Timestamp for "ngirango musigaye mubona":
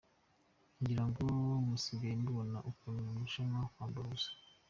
0.79-2.57